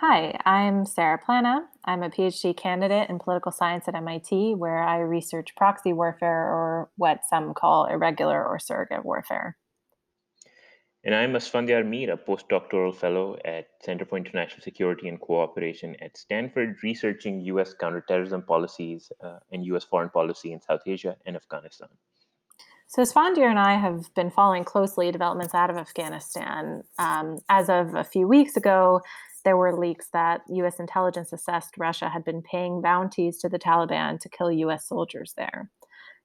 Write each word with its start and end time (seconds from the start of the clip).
Hi, 0.00 0.38
I'm 0.44 0.84
Sara 0.84 1.16
Plana. 1.16 1.68
I'm 1.86 2.02
a 2.02 2.10
PhD 2.10 2.54
candidate 2.54 3.08
in 3.08 3.18
political 3.18 3.50
science 3.50 3.88
at 3.88 3.94
MIT, 3.94 4.54
where 4.56 4.82
I 4.82 4.98
research 4.98 5.56
proxy 5.56 5.94
warfare, 5.94 6.52
or 6.52 6.90
what 6.96 7.20
some 7.30 7.54
call 7.54 7.86
irregular 7.86 8.44
or 8.46 8.58
surrogate 8.58 9.06
warfare. 9.06 9.56
And 11.02 11.14
I'm 11.14 11.32
Asfandyar 11.32 11.82
Mir, 11.88 12.12
a 12.12 12.18
postdoctoral 12.18 12.94
fellow 12.94 13.38
at 13.42 13.68
Center 13.82 14.04
for 14.04 14.18
International 14.18 14.60
Security 14.60 15.08
and 15.08 15.18
Cooperation 15.18 15.96
at 16.02 16.18
Stanford, 16.18 16.76
researching 16.82 17.40
US 17.52 17.72
counterterrorism 17.72 18.42
policies 18.42 19.10
uh, 19.24 19.38
and 19.50 19.64
US 19.64 19.84
foreign 19.84 20.10
policy 20.10 20.52
in 20.52 20.60
South 20.60 20.82
Asia 20.86 21.16
and 21.24 21.36
Afghanistan. 21.36 21.88
So, 22.88 23.02
Asfandyar 23.02 23.50
and 23.50 23.58
I 23.58 23.74
have 23.74 24.14
been 24.14 24.30
following 24.30 24.62
closely 24.62 25.10
developments 25.10 25.54
out 25.54 25.70
of 25.70 25.76
Afghanistan. 25.76 26.82
Um, 26.98 27.38
as 27.48 27.68
of 27.68 27.94
a 27.94 28.04
few 28.04 28.28
weeks 28.28 28.56
ago, 28.56 29.00
there 29.46 29.56
were 29.56 29.78
leaks 29.78 30.08
that 30.12 30.40
US 30.48 30.80
intelligence 30.80 31.32
assessed 31.32 31.78
Russia 31.78 32.08
had 32.08 32.24
been 32.24 32.42
paying 32.42 32.82
bounties 32.82 33.38
to 33.38 33.48
the 33.48 33.60
Taliban 33.60 34.18
to 34.18 34.28
kill 34.28 34.50
US 34.50 34.88
soldiers 34.88 35.34
there. 35.36 35.70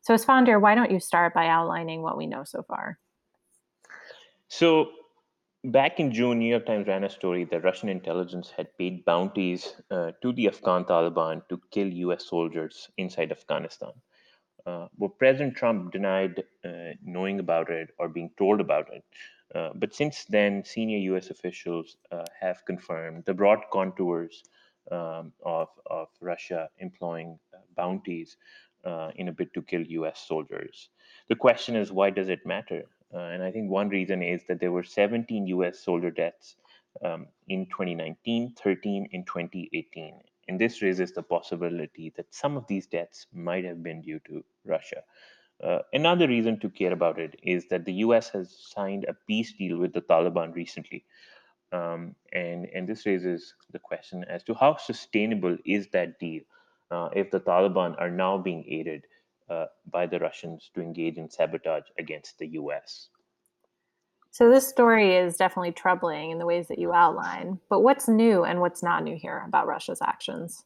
So, 0.02 0.16
Asfandyar, 0.16 0.60
why 0.60 0.74
don't 0.74 0.90
you 0.90 1.00
start 1.00 1.36
by 1.36 1.46
outlining 1.46 2.02
what 2.02 2.18
we 2.18 2.26
know 2.26 2.44
so 2.44 2.64
far? 2.64 2.98
So, 4.48 4.90
back 5.64 6.00
in 6.00 6.12
June, 6.12 6.40
New 6.40 6.50
York 6.50 6.66
Times 6.66 6.88
ran 6.88 7.04
a 7.04 7.10
story 7.12 7.44
that 7.46 7.64
Russian 7.64 7.90
intelligence 7.90 8.52
had 8.58 8.76
paid 8.80 9.06
bounties 9.06 9.76
uh, 9.92 10.14
to 10.24 10.34
the 10.34 10.48
Afghan 10.48 10.84
Taliban 10.86 11.48
to 11.50 11.62
kill 11.70 11.90
US 12.06 12.26
soldiers 12.28 12.90
inside 12.98 13.32
Afghanistan. 13.32 13.94
Uh, 14.66 14.88
President 15.20 15.56
Trump 15.56 15.92
denied 15.92 16.44
uh, 16.66 16.94
knowing 17.04 17.40
about 17.40 17.70
it 17.70 17.90
or 18.00 18.10
being 18.10 18.32
told 18.40 18.60
about 18.60 18.92
it. 18.92 19.04
Uh, 19.54 19.70
but 19.76 19.94
since 19.94 20.26
then, 20.26 20.64
senior 20.64 21.16
US 21.16 21.30
officials 21.30 21.98
uh, 22.12 22.26
have 22.40 22.64
confirmed 22.66 23.24
the 23.26 23.34
broad 23.34 23.60
contours 23.72 24.44
um, 24.92 25.34
of, 25.46 25.68
of 25.86 26.08
Russia 26.22 26.70
employing 26.80 27.38
uh, 27.54 27.58
bounties 27.76 28.38
uh, 28.86 29.12
in 29.16 29.28
a 29.28 29.32
bid 29.32 29.54
to 29.54 29.62
kill 29.62 29.82
US 29.82 30.26
soldiers. 30.28 30.90
The 31.30 31.36
question 31.36 31.76
is, 31.76 31.92
why 31.92 32.10
does 32.10 32.30
it 32.30 32.46
matter? 32.46 32.84
Uh, 33.14 33.20
and 33.20 33.44
I 33.44 33.52
think 33.52 33.70
one 33.70 33.90
reason 33.90 34.24
is 34.24 34.42
that 34.48 34.60
there 34.60 34.72
were 34.72 34.84
17 34.84 35.48
US 35.48 35.80
soldier 35.80 36.12
deaths 36.12 36.56
um, 37.04 37.28
in 37.48 37.66
2019, 37.68 38.54
13 38.62 39.10
in 39.12 39.24
2018. 39.26 40.14
And 40.48 40.60
this 40.60 40.82
raises 40.82 41.12
the 41.12 41.24
possibility 41.24 42.12
that 42.18 42.34
some 42.34 42.58
of 42.58 42.68
these 42.68 42.88
deaths 42.88 43.28
might 43.34 43.64
have 43.66 43.84
been 43.84 44.02
due 44.02 44.20
to 44.28 44.44
Russia. 44.66 45.04
Uh, 45.64 45.80
another 45.94 46.28
reason 46.28 46.60
to 46.60 46.70
care 46.70 46.92
about 46.92 47.20
it 47.20 47.40
is 47.44 47.68
that 47.70 47.86
the 47.86 47.94
US 48.06 48.30
has 48.30 48.56
signed 48.74 49.06
a 49.08 49.16
peace 49.28 49.54
deal 49.54 49.78
with 49.78 49.94
the 49.94 50.02
Taliban 50.02 50.56
recently. 50.56 51.06
Um, 51.72 52.16
and, 52.34 52.66
and 52.74 52.88
this 52.88 53.06
raises 53.06 53.54
the 53.72 53.80
question 53.80 54.26
as 54.28 54.44
to 54.44 54.54
how 54.54 54.76
sustainable 54.78 55.58
is 55.66 55.88
that 55.90 56.20
deal 56.20 56.42
uh, 56.90 57.10
if 57.16 57.32
the 57.32 57.40
Taliban 57.40 57.96
are 58.00 58.10
now 58.10 58.38
being 58.38 58.66
aided 58.68 59.06
uh, 59.50 59.66
by 59.90 60.06
the 60.06 60.20
Russians 60.20 60.72
to 60.74 60.82
engage 60.82 61.18
in 61.18 61.30
sabotage 61.30 61.86
against 61.98 62.40
the 62.40 62.48
US. 62.48 63.10
So, 64.34 64.50
this 64.50 64.68
story 64.68 65.16
is 65.16 65.36
definitely 65.36 65.74
troubling 65.74 66.32
in 66.32 66.40
the 66.40 66.46
ways 66.46 66.70
that 66.70 66.80
you 66.80 66.94
outline. 66.94 67.60
But 67.70 67.82
what's 67.82 68.08
new 68.08 68.46
and 68.46 68.62
what's 68.62 68.82
not 68.82 69.04
new 69.04 69.18
here 69.18 69.44
about 69.46 69.68
Russia's 69.68 70.02
actions? 70.02 70.64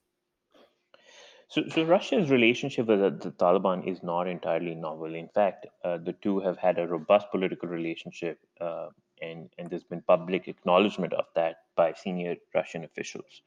So, 1.47 1.63
so 1.69 1.83
Russia's 1.83 2.29
relationship 2.29 2.87
with 2.87 3.21
the, 3.21 3.31
Taliban 3.31 3.87
is 3.87 4.01
not 4.01 4.27
entirely 4.27 4.73
novel. 4.73 5.13
In 5.13 5.27
fact, 5.27 5.67
uh, 5.83 5.97
the 5.97 6.13
two 6.13 6.39
have 6.39 6.57
had 6.57 6.79
a 6.79 6.87
robust 6.87 7.27
political 7.31 7.69
relationship, 7.69 8.39
uh, 8.59 8.89
and, 9.21 9.49
and 9.57 9.69
there's 9.69 9.83
been 9.83 10.01
public 10.01 10.47
acknowledgement 10.47 11.13
of 11.13 11.25
that 11.35 11.57
by 11.75 11.93
senior 11.93 12.35
Russian 12.53 12.83
officials. 12.83 13.41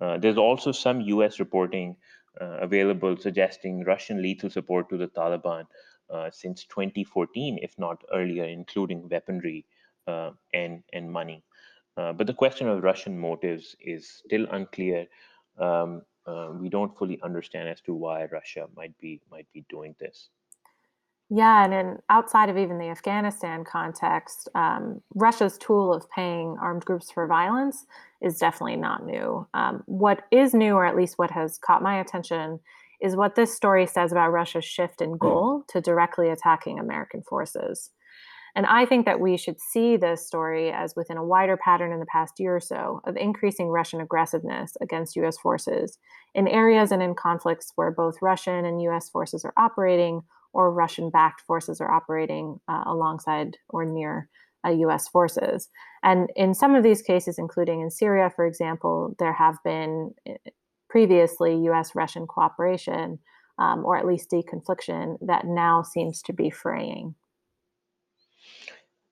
Uh, 0.00 0.18
there's 0.18 0.38
also 0.38 0.72
some 0.72 1.02
U.S. 1.02 1.38
reporting 1.38 1.96
uh, 2.40 2.58
available 2.60 3.16
suggesting 3.16 3.84
Russian 3.84 4.20
lethal 4.20 4.50
support 4.50 4.88
to 4.88 4.96
the 4.96 5.06
Taliban 5.06 5.66
uh, 6.10 6.30
since 6.32 6.64
2014, 6.64 7.58
if 7.62 7.78
not 7.78 8.02
earlier, 8.12 8.44
including 8.44 9.08
weaponry 9.08 9.66
uh, 10.06 10.30
and 10.52 10.82
and 10.92 11.10
money. 11.10 11.44
but 11.96 12.26
the 12.26 12.34
question 12.34 12.68
of 12.68 12.82
Russian 12.82 13.16
motives 13.16 13.76
is 13.80 14.22
still 14.26 14.46
unclear. 14.50 15.06
Um, 15.58 16.02
uh, 16.26 16.48
we 16.52 16.68
don't 16.68 16.96
fully 16.96 17.20
understand 17.22 17.68
as 17.68 17.80
to 17.82 17.94
why 17.94 18.24
Russia 18.26 18.66
might 18.76 18.96
be 18.98 19.20
might 19.30 19.46
be 19.52 19.64
doing 19.68 19.94
this. 20.00 20.28
Yeah, 21.30 21.64
and 21.64 21.72
then 21.72 21.98
outside 22.10 22.50
of 22.50 22.58
even 22.58 22.78
the 22.78 22.90
Afghanistan 22.90 23.64
context, 23.64 24.48
um, 24.54 25.00
Russia's 25.14 25.56
tool 25.56 25.92
of 25.92 26.08
paying 26.10 26.56
armed 26.60 26.84
groups 26.84 27.10
for 27.10 27.26
violence 27.26 27.86
is 28.20 28.38
definitely 28.38 28.76
not 28.76 29.06
new. 29.06 29.46
Um, 29.54 29.82
what 29.86 30.24
is 30.30 30.52
new, 30.52 30.74
or 30.74 30.84
at 30.84 30.96
least 30.96 31.18
what 31.18 31.30
has 31.30 31.58
caught 31.58 31.82
my 31.82 31.98
attention, 31.98 32.60
is 33.00 33.16
what 33.16 33.36
this 33.36 33.54
story 33.54 33.86
says 33.86 34.12
about 34.12 34.32
Russia's 34.32 34.64
shift 34.64 35.00
in 35.00 35.16
goal 35.16 35.64
to 35.68 35.80
directly 35.80 36.28
attacking 36.28 36.78
American 36.78 37.22
forces. 37.22 37.90
And 38.56 38.66
I 38.66 38.86
think 38.86 39.04
that 39.06 39.20
we 39.20 39.36
should 39.36 39.60
see 39.60 39.96
this 39.96 40.26
story 40.26 40.70
as 40.70 40.94
within 40.94 41.16
a 41.16 41.24
wider 41.24 41.56
pattern 41.56 41.92
in 41.92 41.98
the 41.98 42.06
past 42.06 42.38
year 42.38 42.56
or 42.56 42.60
so 42.60 43.00
of 43.04 43.16
increasing 43.16 43.68
Russian 43.68 44.00
aggressiveness 44.00 44.76
against 44.80 45.16
US 45.16 45.36
forces 45.38 45.98
in 46.34 46.46
areas 46.46 46.92
and 46.92 47.02
in 47.02 47.14
conflicts 47.14 47.72
where 47.74 47.90
both 47.90 48.22
Russian 48.22 48.64
and 48.64 48.80
US 48.82 49.08
forces 49.10 49.44
are 49.44 49.54
operating 49.56 50.22
or 50.52 50.72
Russian 50.72 51.10
backed 51.10 51.40
forces 51.40 51.80
are 51.80 51.90
operating 51.90 52.60
uh, 52.68 52.84
alongside 52.86 53.56
or 53.68 53.84
near 53.84 54.28
uh, 54.64 54.70
US 54.70 55.08
forces. 55.08 55.68
And 56.04 56.30
in 56.36 56.54
some 56.54 56.76
of 56.76 56.84
these 56.84 57.02
cases, 57.02 57.38
including 57.38 57.80
in 57.80 57.90
Syria, 57.90 58.32
for 58.34 58.46
example, 58.46 59.16
there 59.18 59.32
have 59.32 59.56
been 59.64 60.14
eh, 60.26 60.36
previously 60.88 61.56
US 61.68 61.96
Russian 61.96 62.28
cooperation 62.28 63.18
um, 63.58 63.84
or 63.84 63.96
at 63.96 64.06
least 64.06 64.30
deconfliction 64.30 65.18
that 65.20 65.44
now 65.44 65.82
seems 65.82 66.22
to 66.22 66.32
be 66.32 66.50
fraying. 66.50 67.14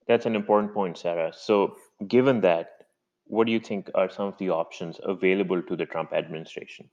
That's 0.07 0.25
an 0.25 0.35
important 0.35 0.73
point, 0.73 0.97
Sara. 0.97 1.31
So, 1.33 1.75
given 2.07 2.41
that, 2.41 2.69
what 3.25 3.47
do 3.47 3.53
you 3.53 3.59
think 3.59 3.89
are 3.95 4.09
some 4.09 4.27
of 4.27 4.37
the 4.37 4.49
options 4.49 4.99
available 5.03 5.61
to 5.61 5.75
the 5.75 5.85
Trump 5.85 6.13
administration? 6.13 6.89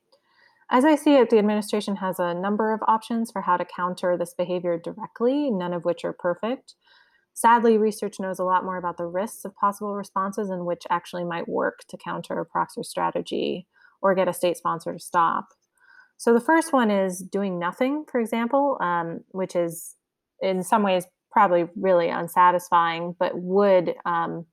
As 0.71 0.85
I 0.85 0.95
see 0.95 1.17
it, 1.17 1.31
the 1.31 1.39
administration 1.39 1.97
has 1.97 2.21
a 2.21 2.33
number 2.33 2.73
of 2.73 2.81
options 2.87 3.33
for 3.33 3.43
how 3.43 3.57
to 3.57 3.65
counter 3.65 4.17
this 4.17 4.35
behavior 4.35 4.79
directly, 4.79 5.51
none 5.51 5.73
of 5.73 5.85
which 5.85 6.05
are 6.05 6.13
perfect. 6.13 6.75
Sadly, 7.35 7.77
research 7.77 8.21
knows 8.21 8.39
a 8.39 8.45
lot 8.45 8.65
more 8.65 8.77
about 8.77 8.97
the 8.97 9.07
risks 9.07 9.45
of 9.45 9.57
possible 9.57 9.95
responses 9.95 10.49
and 10.49 10.67
which 10.67 10.85
actually 10.89 11.25
might 11.25 11.49
work 11.49 11.81
to 11.89 11.97
counter 11.97 12.39
a 12.39 12.47
proxy 12.47 12.85
strategy 12.85 13.67
or 14.01 14.15
get 14.15 14.29
a 14.29 14.33
state 14.33 14.57
sponsor 14.57 14.93
to 14.93 15.01
stop. 15.01 15.49
So, 16.17 16.33
the 16.33 16.41
first 16.41 16.73
one 16.73 16.91
is 16.91 17.19
doing 17.19 17.59
nothing, 17.59 18.05
for 18.11 18.21
example, 18.21 18.77
um, 18.81 19.25
which 19.31 19.57
is 19.57 19.97
in 20.41 20.63
some 20.63 20.83
ways 20.83 21.07
probably 21.31 21.69
really 21.77 22.09
unsatisfying, 22.09 23.15
but 23.19 23.33
would 23.35 23.95
um, 24.05 24.47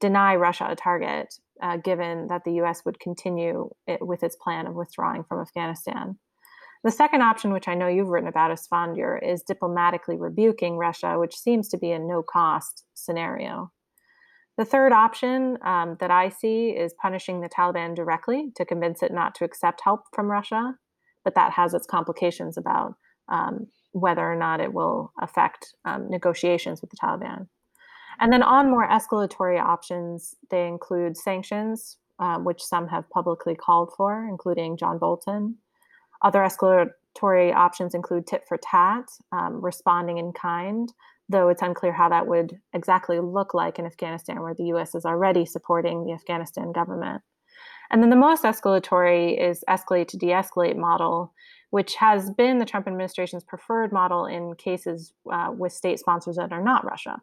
deny 0.00 0.36
Russia 0.36 0.66
a 0.70 0.76
target, 0.76 1.34
uh, 1.62 1.76
given 1.76 2.28
that 2.28 2.44
the 2.44 2.54
US 2.62 2.84
would 2.84 3.00
continue 3.00 3.70
it 3.86 4.04
with 4.04 4.22
its 4.22 4.36
plan 4.36 4.66
of 4.66 4.74
withdrawing 4.74 5.24
from 5.24 5.40
Afghanistan. 5.40 6.18
The 6.84 6.90
second 6.90 7.22
option, 7.22 7.52
which 7.52 7.68
I 7.68 7.74
know 7.74 7.86
you've 7.86 8.08
written 8.08 8.28
about, 8.28 8.50
Asfandyar, 8.50 9.22
is 9.22 9.42
diplomatically 9.42 10.16
rebuking 10.16 10.76
Russia, 10.76 11.18
which 11.18 11.36
seems 11.36 11.68
to 11.68 11.78
be 11.78 11.92
a 11.92 11.98
no 11.98 12.22
cost 12.22 12.84
scenario. 12.94 13.70
The 14.58 14.64
third 14.64 14.92
option 14.92 15.58
um, 15.64 15.96
that 16.00 16.10
I 16.10 16.28
see 16.28 16.70
is 16.70 16.94
punishing 17.00 17.40
the 17.40 17.48
Taliban 17.48 17.94
directly 17.94 18.50
to 18.56 18.64
convince 18.64 19.02
it 19.02 19.12
not 19.12 19.34
to 19.36 19.44
accept 19.44 19.80
help 19.82 20.02
from 20.12 20.30
Russia, 20.30 20.74
but 21.24 21.36
that 21.36 21.52
has 21.52 21.72
its 21.72 21.86
complications 21.86 22.58
about 22.58 22.94
um, 23.28 23.68
whether 23.92 24.22
or 24.22 24.36
not 24.36 24.60
it 24.60 24.72
will 24.72 25.12
affect 25.20 25.74
um, 25.84 26.08
negotiations 26.10 26.80
with 26.80 26.90
the 26.90 26.96
Taliban. 26.96 27.46
And 28.20 28.32
then 28.32 28.42
on 28.42 28.70
more 28.70 28.88
escalatory 28.88 29.60
options, 29.60 30.34
they 30.50 30.66
include 30.66 31.16
sanctions, 31.16 31.98
uh, 32.18 32.38
which 32.38 32.62
some 32.62 32.88
have 32.88 33.08
publicly 33.10 33.54
called 33.54 33.92
for, 33.96 34.26
including 34.28 34.76
John 34.76 34.98
Bolton. 34.98 35.56
Other 36.22 36.40
escalatory 36.40 37.54
options 37.54 37.94
include 37.94 38.26
tit 38.26 38.44
for 38.46 38.58
tat, 38.58 39.08
um, 39.32 39.60
responding 39.60 40.18
in 40.18 40.32
kind, 40.32 40.92
though 41.28 41.48
it's 41.48 41.62
unclear 41.62 41.92
how 41.92 42.08
that 42.10 42.26
would 42.26 42.60
exactly 42.72 43.18
look 43.18 43.54
like 43.54 43.78
in 43.78 43.86
Afghanistan, 43.86 44.40
where 44.40 44.54
the 44.54 44.66
US 44.74 44.94
is 44.94 45.04
already 45.04 45.44
supporting 45.44 46.04
the 46.04 46.12
Afghanistan 46.12 46.70
government. 46.72 47.22
And 47.90 48.02
then 48.02 48.10
the 48.10 48.16
most 48.16 48.44
escalatory 48.44 49.38
is 49.38 49.64
escalate 49.68 50.08
to 50.08 50.16
de 50.16 50.28
escalate 50.28 50.76
model, 50.76 51.32
which 51.72 51.94
has 51.94 52.30
been 52.30 52.58
the 52.58 52.66
Trump 52.66 52.86
administration's 52.86 53.42
preferred 53.42 53.92
model 53.92 54.26
in 54.26 54.54
cases 54.56 55.14
uh, 55.32 55.50
with 55.56 55.72
state 55.72 55.98
sponsors 55.98 56.36
that 56.36 56.52
are 56.52 56.62
not 56.62 56.84
Russia. 56.84 57.16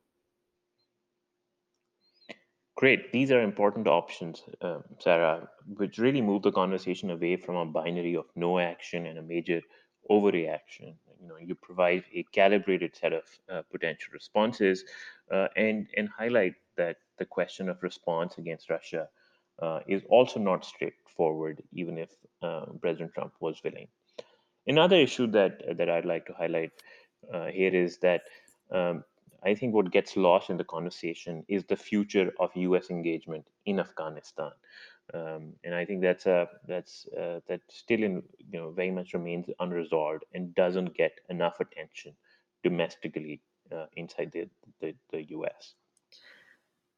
Great. 2.75 3.11
These 3.11 3.31
are 3.31 3.41
important 3.41 3.87
options, 3.87 4.41
um, 4.61 4.83
Sara, 4.97 5.47
which 5.75 5.99
really 5.99 6.21
move 6.21 6.41
the 6.41 6.51
conversation 6.51 7.11
away 7.11 7.35
from 7.35 7.57
a 7.57 7.65
binary 7.65 8.15
of 8.15 8.25
no 8.35 8.57
action 8.57 9.05
and 9.05 9.19
a 9.19 9.21
major 9.21 9.61
overreaction. 10.09 10.95
You 11.21 11.27
know, 11.27 11.37
you 11.39 11.53
provide 11.53 12.03
a 12.15 12.23
calibrated 12.31 12.95
set 12.95 13.13
of 13.13 13.25
uh, 13.53 13.61
potential 13.69 14.09
responses, 14.13 14.83
uh, 15.31 15.49
and 15.57 15.85
and 15.95 16.09
highlight 16.09 16.55
that 16.75 16.97
the 17.19 17.25
question 17.25 17.69
of 17.69 17.83
response 17.83 18.39
against 18.39 18.71
Russia 18.71 19.09
uh, 19.61 19.81
is 19.87 20.01
also 20.09 20.39
not 20.39 20.65
straightforward, 20.65 21.61
even 21.71 21.99
if 21.99 22.09
uh, 22.41 22.65
President 22.81 23.13
Trump 23.13 23.33
was 23.41 23.61
willing. 23.63 23.89
Another 24.69 24.97
issue 24.97 25.25
that 25.31 25.77
that 25.77 25.89
I'd 25.89 26.05
like 26.05 26.27
to 26.27 26.33
highlight 26.33 26.71
uh, 27.33 27.47
here 27.47 27.73
is 27.73 27.97
that 27.97 28.21
um, 28.71 29.03
I 29.43 29.55
think 29.55 29.73
what 29.73 29.91
gets 29.91 30.15
lost 30.15 30.51
in 30.51 30.57
the 30.57 30.63
conversation 30.63 31.43
is 31.47 31.63
the 31.63 31.75
future 31.75 32.31
of 32.39 32.51
U.S. 32.55 32.91
engagement 32.91 33.47
in 33.65 33.79
Afghanistan, 33.79 34.51
um, 35.15 35.53
and 35.63 35.73
I 35.73 35.85
think 35.85 36.03
that's 36.03 36.27
a 36.27 36.47
that's 36.67 37.07
uh, 37.19 37.39
that 37.47 37.61
still 37.67 38.03
in 38.03 38.21
you 38.37 38.59
know 38.59 38.69
very 38.69 38.91
much 38.91 39.13
remains 39.13 39.47
unresolved 39.59 40.23
and 40.35 40.53
doesn't 40.53 40.93
get 40.93 41.13
enough 41.29 41.59
attention 41.59 42.13
domestically 42.63 43.41
uh, 43.71 43.87
inside 43.95 44.31
the, 44.31 44.47
the 44.81 44.93
the 45.11 45.23
U.S. 45.29 45.73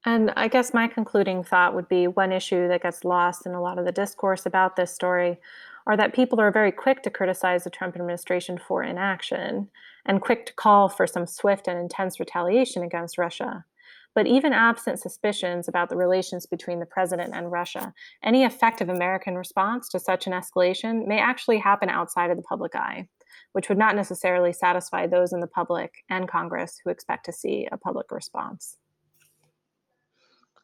And 0.03 0.33
I 0.35 0.49
guess 0.49 0.73
my 0.73 0.87
concluding 0.87 1.43
thought 1.43 1.73
would 1.73 1.87
be 1.87 2.07
one 2.07 2.33
issue 2.33 2.67
that 2.67 2.81
gets 2.81 3.05
lost 3.05 3.45
in 3.45 3.53
a 3.53 3.61
lot 3.61 3.79
of 3.79 3.85
the 3.85 3.91
discourse 3.93 4.45
about 4.45 4.75
this 4.75 4.93
story 4.93 5.37
are 5.87 5.97
that 5.97 6.13
people 6.13 6.39
are 6.39 6.51
very 6.51 6.71
quick 6.71 7.03
to 7.03 7.09
criticize 7.09 7.63
the 7.63 7.69
Trump 7.69 7.95
administration 7.95 8.57
for 8.57 8.83
inaction 8.83 9.69
and 10.05 10.21
quick 10.21 10.45
to 10.45 10.53
call 10.53 10.89
for 10.89 11.07
some 11.07 11.27
swift 11.27 11.67
and 11.67 11.79
intense 11.79 12.19
retaliation 12.19 12.83
against 12.83 13.17
Russia. 13.17 13.65
But 14.13 14.27
even 14.27 14.51
absent 14.51 14.99
suspicions 14.99 15.67
about 15.67 15.89
the 15.89 15.95
relations 15.95 16.45
between 16.45 16.79
the 16.79 16.85
president 16.85 17.33
and 17.33 17.51
Russia, 17.51 17.93
any 18.23 18.43
effective 18.43 18.89
American 18.89 19.35
response 19.35 19.87
to 19.89 19.99
such 19.99 20.27
an 20.27 20.33
escalation 20.33 21.07
may 21.07 21.19
actually 21.19 21.59
happen 21.59 21.89
outside 21.89 22.29
of 22.29 22.37
the 22.37 22.43
public 22.43 22.75
eye, 22.75 23.07
which 23.53 23.69
would 23.69 23.77
not 23.77 23.95
necessarily 23.95 24.51
satisfy 24.51 25.07
those 25.07 25.31
in 25.31 25.39
the 25.39 25.47
public 25.47 26.03
and 26.09 26.27
Congress 26.27 26.81
who 26.83 26.89
expect 26.89 27.25
to 27.25 27.31
see 27.31 27.67
a 27.71 27.77
public 27.77 28.11
response. 28.11 28.77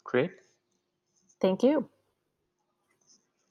Great. 0.03 0.31
Thank 1.39 1.63
you. 1.63 1.89